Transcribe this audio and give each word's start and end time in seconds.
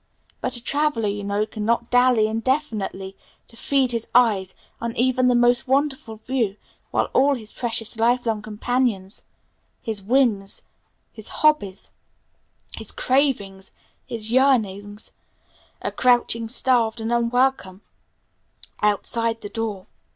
But 0.41 0.55
a 0.55 0.63
traveler, 0.63 1.07
you 1.09 1.23
know, 1.23 1.45
cannot 1.45 1.91
dally 1.91 2.25
indefinitely 2.25 3.15
to 3.45 3.55
feed 3.55 3.91
his 3.91 4.07
eyes 4.15 4.55
on 4.81 4.97
even 4.97 5.27
the 5.27 5.35
most 5.35 5.67
wonderful 5.67 6.15
view 6.15 6.57
while 6.89 7.11
all 7.13 7.35
his 7.35 7.53
precious 7.53 7.95
lifelong 7.97 8.41
companions, 8.41 9.25
his 9.79 10.01
whims, 10.01 10.65
his 11.13 11.29
hobbies, 11.29 11.91
his 12.75 12.91
cravings, 12.91 13.73
his 14.07 14.31
yearnings, 14.31 15.11
are 15.83 15.91
crouching 15.91 16.47
starved 16.49 16.99
and 16.99 17.11
unwelcome 17.13 17.83
outside 18.81 19.41
the 19.41 19.49
door. 19.49 19.85